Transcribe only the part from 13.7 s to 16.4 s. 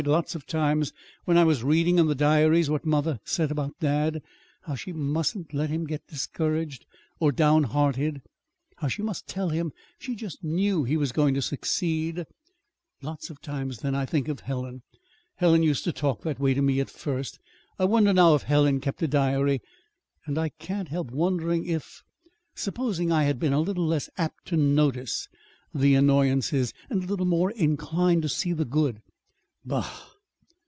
then I'd think of Helen. Helen used to talk that